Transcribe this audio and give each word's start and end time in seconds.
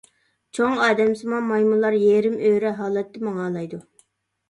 چوڭ 0.57 0.73
ئادەمسىمان 0.85 1.45
مايمۇنلار 1.51 1.99
يېرىم 2.07 2.43
ئۆرە 2.49 2.75
ھالەتتە 2.83 3.27
ماڭالايدۇ. 3.31 3.87